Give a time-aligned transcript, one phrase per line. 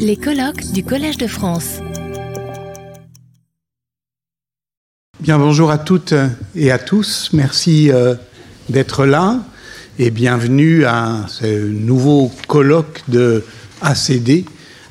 [0.00, 1.78] Les colloques du Collège de France.
[5.20, 6.14] Bien, bonjour à toutes
[6.56, 7.30] et à tous.
[7.32, 8.16] Merci euh,
[8.68, 9.38] d'être là
[10.00, 13.44] et bienvenue à ce nouveau colloque de
[13.82, 14.46] ACD,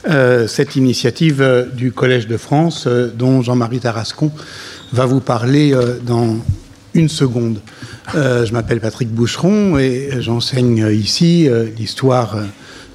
[0.08, 4.32] euh, cette initiative euh, du Collège de France dont Jean-Marie Tarascon
[4.94, 6.38] va vous parler dans
[6.94, 7.60] une seconde.
[8.14, 12.38] je m'appelle Patrick Boucheron et j'enseigne ici l'histoire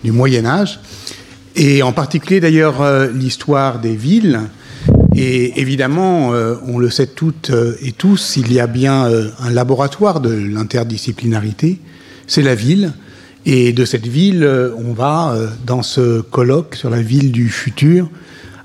[0.02, 0.80] du Moyen Âge
[1.56, 4.40] et en particulier d'ailleurs l'histoire des villes
[5.14, 9.28] et évidemment, euh, on le sait toutes euh, et tous, il y a bien euh,
[9.40, 11.78] un laboratoire de l'interdisciplinarité,
[12.26, 12.92] c'est la ville.
[13.46, 15.34] Et de cette ville, on va,
[15.64, 18.10] dans ce colloque sur la ville du futur,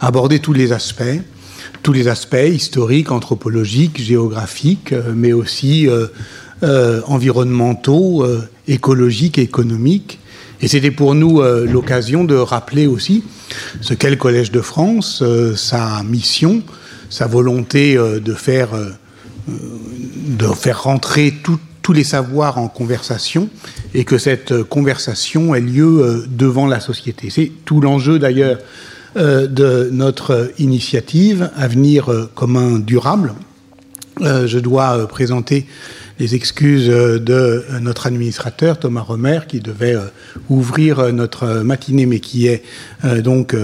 [0.02, 1.22] aborder tous les aspects,
[1.82, 5.88] tous les aspects historiques, anthropologiques, géographiques, mais aussi
[6.62, 8.26] environnementaux,
[8.68, 10.20] écologiques économiques.
[10.62, 13.24] Et c'était pour nous l'occasion de rappeler aussi
[13.82, 16.62] ce qu'est le Collège de France, euh, sa mission,
[17.10, 18.92] sa volonté euh, de faire, euh,
[19.48, 23.50] de faire rentrer tous les savoirs en conversation
[23.94, 27.30] et que cette conversation ait lieu devant la société.
[27.30, 28.58] C'est tout l'enjeu d'ailleurs
[29.16, 33.36] de notre initiative Avenir commun durable.
[34.20, 35.68] je dois présenter
[36.20, 40.06] les excuses euh, de euh, notre administrateur Thomas Romer qui devait euh,
[40.50, 42.64] ouvrir notre matinée mais qui est
[43.24, 43.56] donc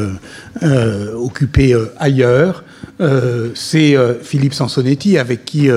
[1.16, 2.63] occupé ailleurs.
[3.55, 5.69] C'est Philippe Sansonetti avec qui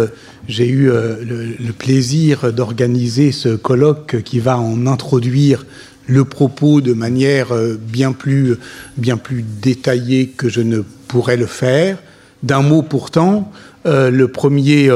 [0.49, 5.67] j'ai eu le, plaisir d'organiser ce colloque qui va en introduire
[6.07, 8.57] le propos de manière bien plus,
[8.97, 11.99] bien plus détaillée que je ne pourrais le faire.
[12.43, 13.51] D'un mot pourtant,
[13.85, 14.91] le premier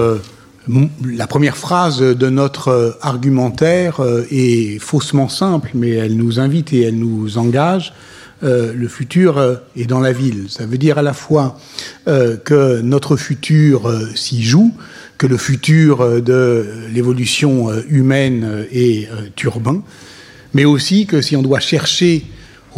[1.04, 6.72] la première phrase de notre euh, argumentaire euh, est faussement simple, mais elle nous invite
[6.72, 7.92] et elle nous engage.
[8.44, 10.46] Euh, le futur est dans la ville.
[10.48, 11.58] Ça veut dire à la fois
[12.06, 14.72] que notre futur s'y joue,
[15.18, 19.08] que le futur de l'évolution humaine est
[19.42, 19.82] urbain,
[20.54, 22.24] mais aussi que si on doit chercher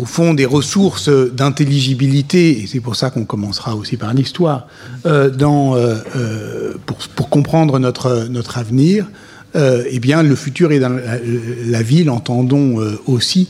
[0.00, 4.66] au fond des ressources d'intelligibilité, et c'est pour ça qu'on commencera aussi par l'histoire,
[5.04, 6.74] euh, euh, euh,
[7.16, 9.06] pour, comprendre notre, notre avenir,
[9.54, 10.96] eh bien, le futur est dans
[11.66, 13.48] la, ville, entendons aussi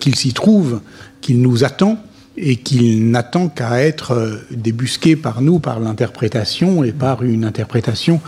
[0.00, 0.80] qu'il s'y trouve,
[1.20, 1.98] qu'il nous attend,
[2.36, 8.20] et qu'il n'attend qu'à être débusqué par nous, par l'interprétation et par une interprétation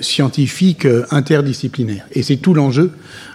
[0.00, 2.04] scientifique interdisciplinaire.
[2.12, 2.92] Et c'est tout l'enjeu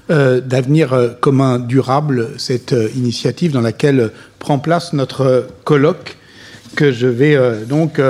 [0.09, 6.17] euh, d'avenir euh, commun durable, cette euh, initiative dans laquelle prend place notre colloque
[6.75, 7.37] que je vais
[7.69, 8.01] donc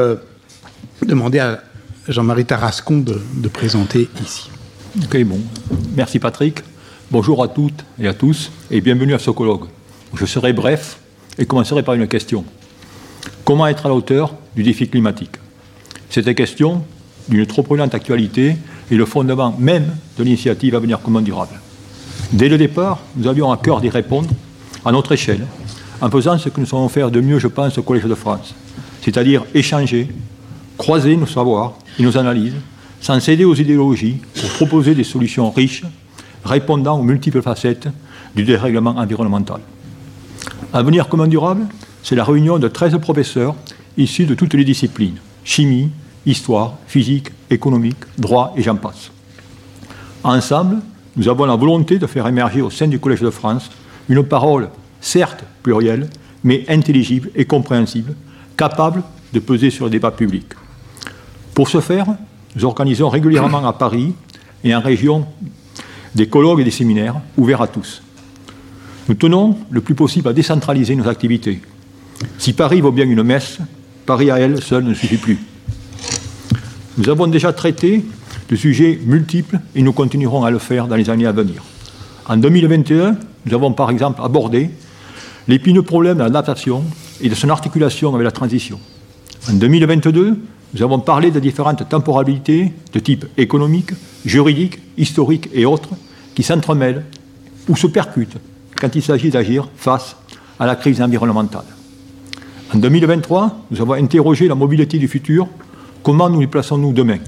[1.06, 1.62] demander à
[2.08, 4.50] Jean-Marie Tarascon de, présenter ici.
[5.04, 5.38] Ok, bon.
[5.98, 6.62] Merci Patrick.
[7.12, 9.68] Bonjour à toutes et à tous et bienvenue à ce colloque.
[10.16, 11.03] Je serai bref
[11.38, 12.44] et commencerai par une question?
[13.46, 15.36] Comment être à la hauteur du défi climatique?
[16.10, 16.84] Cette question,
[17.28, 18.58] d'une trop brûlante actualité,
[18.92, 21.60] est le fondement même de l'initiative Avenir commun durable.
[22.32, 24.30] Dès le départ, nous avions à cœur d'y répondre
[24.86, 25.46] à notre échelle,
[26.02, 28.54] en faisant ce que nous savons faire de mieux, je pense, au Collège de France,
[29.02, 30.10] c'est-à-dire échanger,
[30.78, 32.56] croiser nos savoirs et nos analyses,
[33.00, 35.84] sans céder aux idéologies, pour proposer des solutions riches,
[36.44, 37.88] répondant aux multiples facettes
[38.36, 39.62] du dérèglement environnemental.
[40.76, 41.68] Avenir commun durable,
[42.02, 43.56] c'est la réunion de 13 professeurs
[43.96, 45.92] issus de toutes les disciplines, chimie,
[46.26, 49.12] histoire, physique, économique, droit et j'en passe.
[50.24, 50.78] Ensemble,
[51.16, 53.70] nous avons la volonté de faire émerger au sein du Collège de France
[54.10, 54.70] une parole,
[55.00, 56.10] certes plurielle,
[56.44, 58.16] mais intelligible et compréhensible,
[58.58, 60.48] capable de peser sur le débat public.
[61.54, 62.08] Pour ce faire,
[62.56, 64.16] nous organisons régulièrement à Paris
[64.64, 65.28] et en région
[66.16, 68.02] des colloques et des séminaires ouverts à tous.
[69.10, 71.62] Nous tenons le plus possible à décentraliser nos activités.
[72.38, 73.58] Si Paris vaut bien une messe,
[74.06, 75.40] Paris à elle seule ne suffit plus.
[76.98, 78.06] Nous avons déjà traité
[78.50, 81.64] de sujets multiples et nous continuerons à le faire dans les années à venir.
[82.28, 84.70] En 2021, nous avons par exemple abordé
[85.50, 86.84] l'épineux problème de l'adaptation
[87.20, 88.80] et de son articulation avec la transition.
[89.50, 90.40] En 2022,
[90.74, 93.92] nous avons parlé de différentes temporalités de type économique,
[94.26, 95.90] juridique, historique et autres
[96.36, 97.04] qui s'entremêlent
[97.68, 98.38] ou se percutent
[98.84, 100.18] quand il s'agit d'agir face
[100.60, 101.64] à la crise environnementale.
[102.76, 105.48] En 2023, nous avons interrogé la mobilité du futur,
[106.04, 107.20] comment nous plaçons-nous demain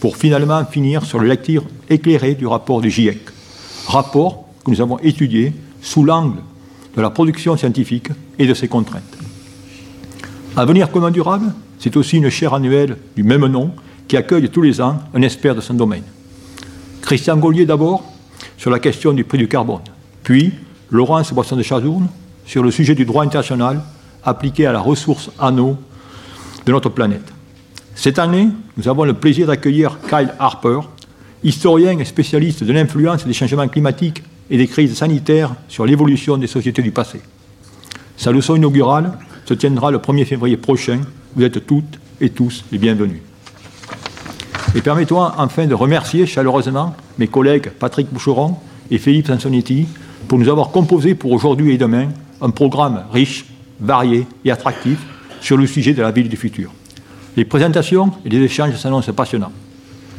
[0.00, 3.20] pour finalement finir sur le lecture éclairé du rapport du GIEC.
[3.86, 6.40] Rapport que nous avons étudié sous l'angle
[6.96, 8.08] de la production scientifique
[8.40, 9.16] et de ses contraintes.
[10.56, 13.70] Avenir commun durable, c'est aussi une chaire annuelle du même nom
[14.08, 16.02] qui accueille tous les ans un expert de son domaine.
[17.00, 18.02] Christian Gaulier d'abord
[18.58, 19.82] sur la question du prix du carbone,
[20.24, 20.52] puis
[20.90, 22.08] Laurence Boisson de Chazourne
[22.44, 23.80] sur le sujet du droit international
[24.24, 25.76] appliqué à la ressource en eau
[26.64, 27.32] de notre planète.
[27.94, 30.80] Cette année, nous avons le plaisir d'accueillir Kyle Harper,
[31.42, 36.46] historien et spécialiste de l'influence des changements climatiques et des crises sanitaires sur l'évolution des
[36.46, 37.20] sociétés du passé.
[38.16, 39.12] Sa leçon inaugurale
[39.44, 41.00] se tiendra le 1er février prochain.
[41.34, 43.20] Vous êtes toutes et tous les bienvenus.
[44.74, 48.56] Et permettez-moi enfin de remercier chaleureusement mes collègues Patrick Boucheron
[48.90, 49.86] et Philippe Sansonetti
[50.28, 52.08] pour nous avoir composé pour aujourd'hui et demain
[52.40, 53.46] un programme riche,
[53.80, 54.98] varié et attractif
[55.40, 56.70] sur le sujet de la ville du futur.
[57.36, 59.52] Les présentations et les échanges s'annoncent passionnants.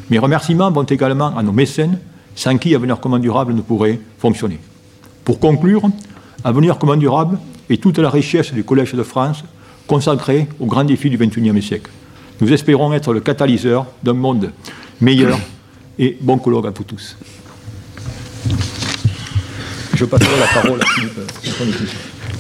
[0.10, 2.00] Mes remerciements vont également à nos mécènes,
[2.36, 4.60] sans qui Avenir Commun Durable ne pourrait fonctionner.
[5.26, 5.82] Pour conclure,
[6.44, 7.40] Avenir Commun Durable
[7.70, 9.44] est toute la richesse du Collège de France
[9.88, 11.92] consacrée aux grands défis du XXIe siècle.
[12.40, 14.52] Nous espérons être le catalyseur d'un monde
[15.02, 15.40] meilleur
[15.98, 17.18] et bon colloque à vous tous.
[19.98, 21.20] Je passerai la parole à Philippe.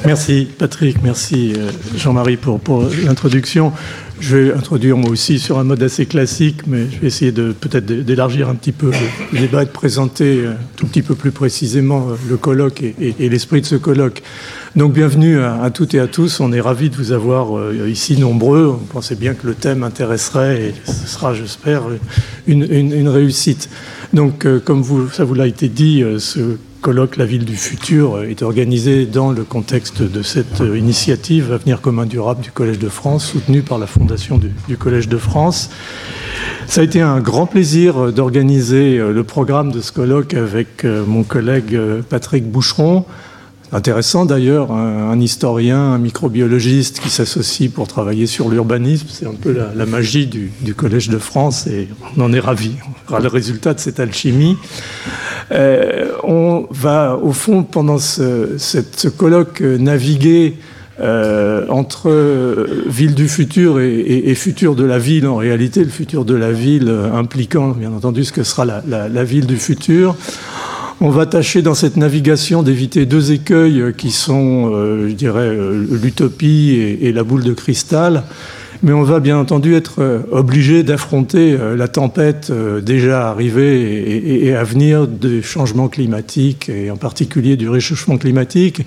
[0.05, 3.73] Merci Patrick, merci euh, Jean-Marie pour, l'introduction.
[4.19, 7.53] Je vais introduire moi aussi sur un mode assez classique, mais je vais essayer de
[7.53, 8.91] peut-être d'élargir un petit peu
[9.33, 13.15] le débat et de présenter un tout petit peu plus précisément euh, le colloque et,
[13.17, 14.21] l'esprit de ce colloque.
[14.75, 16.39] Donc bienvenue à, toutes et à tous.
[16.39, 18.67] On est ravis de vous avoir euh, ici nombreux.
[18.67, 21.85] On pensait bien que le thème intéresserait et ce sera, j'espère,
[22.45, 23.67] une, réussite.
[24.13, 28.41] Donc, euh, comme ça vous l'a été dit, ce colloque La ville du futur est
[28.41, 33.61] organisé dans le contexte de cette initiative Avenir commun durable du Collège de France, soutenue
[33.61, 35.69] par la Fondation du, Collège de France.
[36.67, 41.23] Ça a été un grand plaisir d'organiser le programme de ce colloque avec euh, mon
[41.23, 43.05] collègue euh, Patrick Boucheron.
[43.73, 49.07] Intéressant d'ailleurs, un, historien, un microbiologiste qui s'associe pour travailler sur l'urbanisme.
[49.09, 52.75] C'est un peu la, magie du, Collège de France et on en est ravis.
[52.87, 54.55] On verra le résultat de cette alchimie.
[55.51, 60.55] Euh, on va, au fond, pendant ce, colloque, naviguer
[60.99, 66.35] euh, entre ville du futur et, futur de la ville, en réalité, le futur de
[66.35, 70.15] la ville impliquant, bien entendu, ce que sera la ville du futur.
[70.99, 75.85] On va tâcher dans cette navigation d'éviter deux écueils qui sont, euh, je dirais, euh,
[75.91, 78.23] l'utopie et, la boule de cristal.
[78.83, 82.51] Mais on va bien entendu être euh, obligé d'affronter la tempête
[82.81, 88.81] déjà arrivée et, à venir des changements climatiques et en particulier du réchauffement climatique.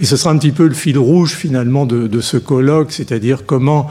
[0.00, 3.88] Et ce sera un petit peu le fil rouge finalement de ce colloque, c'est-à-dire comment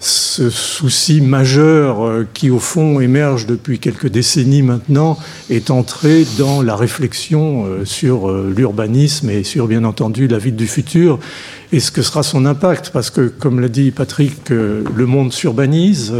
[0.00, 5.18] ce souci majeur euh, qui, au fond, émerge depuis quelques décennies maintenant,
[5.48, 10.56] est entré dans la réflexion euh, sur euh, l'urbanisme et sur, bien entendu, la ville
[10.56, 11.18] du futur
[11.72, 12.90] et ce que sera son impact?
[12.90, 16.14] Parce que, comme l'a dit Patrick, le monde s'urbanise.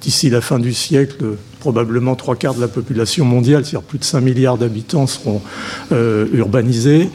[0.00, 1.16] D'ici la fin du siècle,
[1.58, 5.42] probablement trois quarts de la population mondiale, c'est-à-dire plus de 5 milliards d'habitants, seront
[5.90, 7.08] urbanisés.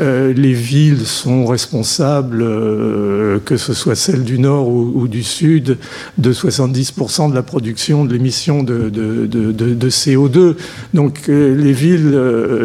[0.00, 5.78] Euh, les villes sont responsables, euh, que ce soit celles du nord ou, du sud,
[6.18, 10.56] de 70% de la production de l'émission de, de, CO2.
[10.94, 12.18] Donc les villes,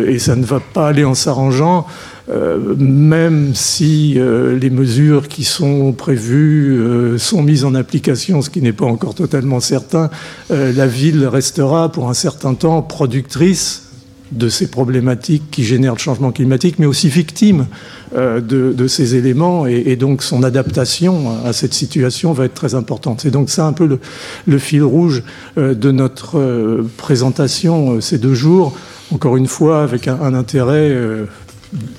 [0.08, 1.86] et ça ne va pas aller en s'arrangeant,
[2.30, 8.52] euh, même si euh, les mesures qui sont prévues euh, sont mises en application, ce
[8.52, 10.10] qui n'est pas encore totalement certain,
[10.50, 13.89] la ville restera pour un certain temps productrice
[14.32, 17.68] de ces problématiques qui génèrent le changement climatique, mais aussi victime
[18.16, 23.22] de, ces éléments, et, donc son adaptation à cette situation va être très importante.
[23.22, 24.00] C'est donc ça un peu
[24.48, 25.24] le, fil rouge
[25.58, 28.76] de notre présentation ces deux jours,
[29.14, 30.96] encore une fois avec un intérêt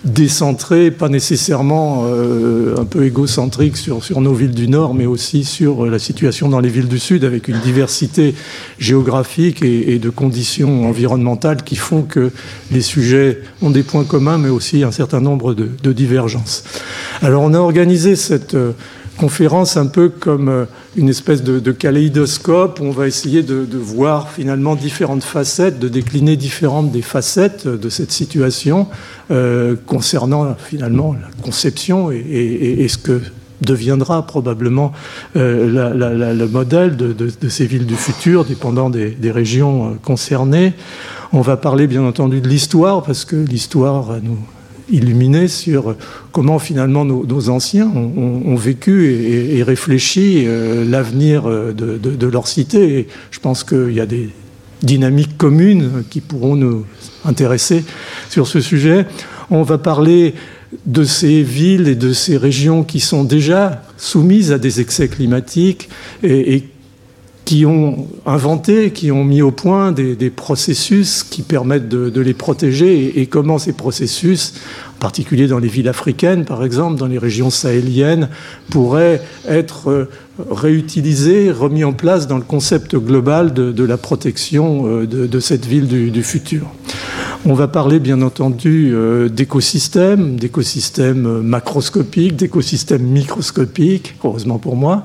[0.05, 5.45] décentré, pas nécessairement euh, un peu égocentrique sur, sur nos villes du Nord, mais aussi
[5.45, 8.35] sur la situation dans les villes du Sud, avec une diversité
[8.79, 12.31] géographique et, de conditions environnementales qui font que
[12.73, 16.65] les sujets ont des points communs, mais aussi un certain nombre de, divergences.
[17.21, 18.73] Alors on a organisé cette euh,
[19.21, 20.65] conférence un peu comme euh,
[20.97, 22.81] une espèce de, de kaléidoscope.
[22.81, 28.13] On va essayer de, voir finalement différentes facettes, de décliner différentes des facettes de cette
[28.13, 28.89] situation
[29.31, 33.21] euh, concernant finalement la conception et, ce que
[33.61, 34.93] deviendra probablement
[35.37, 40.73] euh, le modèle de, ces villes du futur, dépendant des, des régions concernées.
[41.35, 44.39] On va parler bien entendu de l'histoire, parce que l'histoire va nous
[44.91, 45.97] illuminé sur
[46.33, 49.13] comment finalement nos, anciens ont, vécu
[49.57, 52.99] et, réfléchi euh, l'avenir euh, de, leur cité.
[52.99, 54.31] Et je pense qu'il y a des
[54.83, 56.85] dynamiques communes qui pourront nous
[57.25, 57.85] intéresser
[58.29, 59.07] sur ce sujet.
[59.51, 60.35] On va parler
[60.87, 65.89] de ces villes et de ces régions qui sont déjà soumises à des excès climatiques
[66.23, 66.70] et, et
[67.51, 73.21] qui ont inventé, qui ont mis au point des, processus qui permettent de, les protéger
[73.21, 74.55] et, comment ces processus,
[74.95, 78.29] en particulier dans les villes africaines par exemple, dans les régions sahéliennes,
[78.71, 80.09] pourraient être euh,
[80.49, 85.89] réutilisés, remis en place dans le concept global de, la protection euh, de, cette ville
[85.89, 86.69] du, futur.
[87.47, 95.05] On va parler bien entendu euh, d'écosystèmes, d'écosystèmes macroscopiques, d'écosystèmes microscopiques, heureusement pour moi.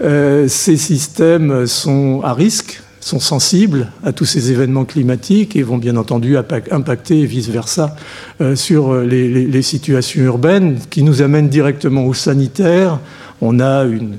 [0.00, 5.96] ces systèmes sont à risque, sont sensibles à tous ces événements climatiques et vont bien
[5.96, 7.96] entendu impacter vice-versa
[8.40, 12.98] euh, sur les, situations urbaines qui nous amènent directement au sanitaire.
[13.40, 14.16] On a une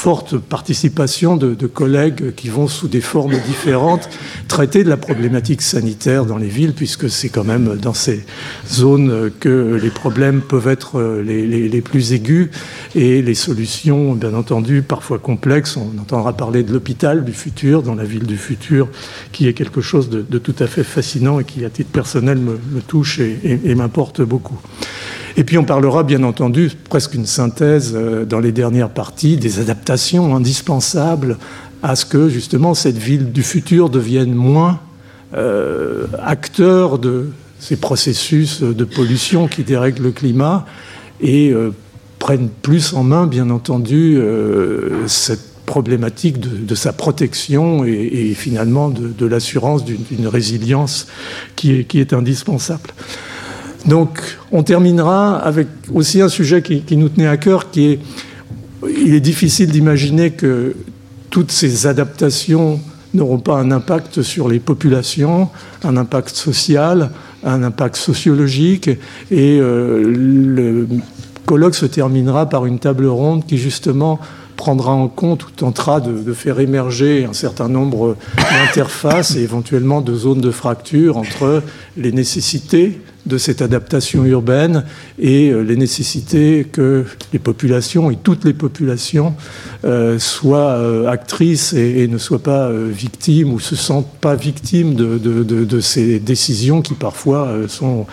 [0.00, 4.08] forte participation de, collègues qui vont sous des formes différentes
[4.48, 8.24] traiter de la problématique sanitaire dans les villes, puisque c'est quand même dans ces
[8.66, 12.48] zones que les problèmes peuvent être les, plus aigus
[12.94, 15.76] et les solutions, bien entendu, parfois complexes.
[15.76, 18.88] On entendra parler de l'hôpital du futur, dans la ville du futur,
[19.32, 22.80] qui est quelque chose de, tout à fait fascinant et qui, à titre personnel, me,
[22.80, 24.58] touche et m'importe beaucoup.
[25.36, 29.60] Et puis on parlera bien entendu, presque une synthèse euh, dans les dernières parties, des
[29.60, 31.38] adaptations indispensables
[31.82, 34.80] à ce que justement cette ville du futur devienne moins
[35.34, 40.66] euh, acteur de ces processus de pollution qui dérèglent le climat
[41.20, 41.70] et euh,
[42.18, 44.20] prenne plus en main, bien entendu,
[45.06, 51.06] cette problématique de, sa protection et, finalement de, l'assurance d'une résilience
[51.56, 52.90] qui est indispensable.
[53.86, 54.20] Donc,
[54.52, 57.98] on terminera avec aussi un sujet qui, nous tenait à cœur, qui est,
[58.88, 60.76] il est difficile d'imaginer que
[61.30, 62.80] toutes ces adaptations
[63.14, 65.48] n'auront pas un impact sur les populations,
[65.82, 67.10] un impact social,
[67.42, 68.88] un impact sociologique.
[69.30, 70.86] Et euh, le
[71.46, 74.20] colloque se terminera par une table ronde qui justement
[74.56, 80.14] prendra en compte ou tentera de, faire émerger un certain nombre d'interfaces et éventuellement de
[80.14, 81.62] zones de fracture entre
[81.96, 84.84] les nécessités de cette adaptation urbaine
[85.18, 89.34] et euh, les nécessités que les populations et toutes les populations
[89.84, 95.80] euh, soient euh, actrices et, ne soient pas victimes ou se sentent pas victimes de
[95.80, 98.06] ces décisions qui parfois sont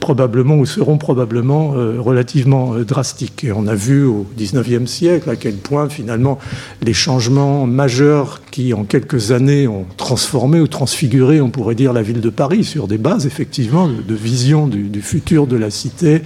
[0.00, 3.44] probablement ou seront probablement euh, relativement euh, drastiques.
[3.44, 6.38] Et on a vu au XIXe siècle à quel point finalement
[6.82, 12.02] les changements majeurs qui en quelques années ont transformé ou transfiguré, on pourrait dire, la
[12.02, 16.22] ville de Paris sur des bases effectivement de, vision du, futur de la cité,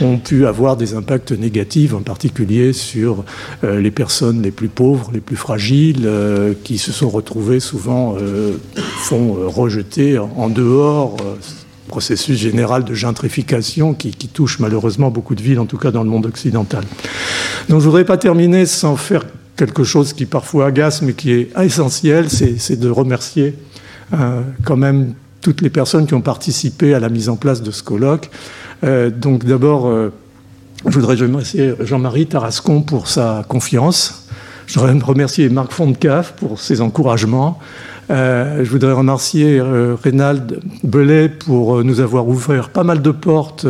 [0.00, 3.24] ont pu avoir des impacts négatifs, en particulier sur
[3.62, 6.08] euh, les personnes les plus pauvres, les plus fragiles,
[6.64, 8.16] qui se sont retrouvées souvent
[8.98, 11.16] font rejeter en dehors
[11.88, 16.10] processus général de gentrification qui, touche malheureusement beaucoup de villes, en tout cas dans le
[16.10, 16.82] monde occidental.
[17.68, 19.24] Donc je ne voudrais pas terminer sans faire
[19.56, 23.54] quelque chose qui parfois agace, mais qui est essentiel, c'est de remercier
[24.12, 27.70] euh, quand même toutes les personnes qui ont participé à la mise en place de
[27.70, 28.30] ce colloque.
[28.82, 30.10] Euh, donc d'abord, euh,
[30.86, 34.26] je voudrais remercier Jean-Marie Tarascon pour sa confiance.
[34.66, 37.58] Je voudrais remercier Marc Fontcave pour ses encouragements.
[38.10, 43.10] Euh, je voudrais remercier euh, Reynald Belay pour euh, nous avoir ouvert pas mal de
[43.10, 43.66] portes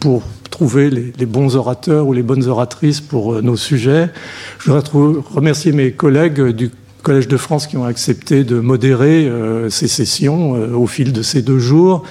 [0.00, 4.10] pour trouver les, bons orateurs ou les bonnes oratrices pour nos sujets.
[4.58, 4.88] Je voudrais
[5.34, 6.70] remercier mes collègues du
[7.02, 9.30] Collège de France qui ont accepté de modérer
[9.68, 12.04] ces sessions au fil de ces deux jours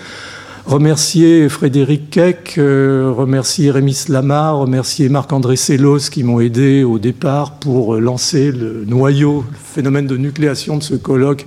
[0.66, 7.56] remercier Frédéric Keck, euh, remercier Rémi Slama, remercier Marc-André Sellos qui m'ont aidé au départ
[7.56, 11.46] pour lancer le noyau, le phénomène de nucléation de ce colloque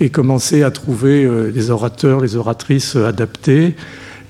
[0.00, 3.74] et commencer à trouver euh, les orateurs, les oratrices adaptés.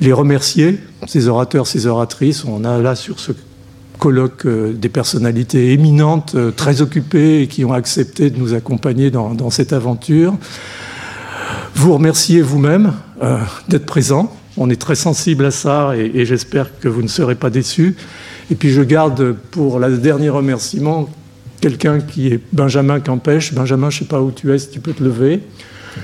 [0.00, 2.44] Les remercier, ces orateurs, ces oratrices.
[2.44, 3.30] On a là sur ce
[4.00, 9.50] colloque euh, des personnalités éminentes, très occupées et qui ont accepté de nous accompagner dans
[9.50, 10.34] cette aventure
[11.74, 13.38] vous remercier vous-même euh,
[13.68, 14.34] d'être présent.
[14.56, 17.96] On est très sensible à ça et, j'espère que vous ne serez pas déçus.
[18.50, 21.08] Et puis je garde pour le dernier remerciement
[21.60, 23.54] quelqu'un qui est Benjamin Campèche.
[23.54, 25.40] Benjamin, je ne sais pas où tu es, si tu peux te lever.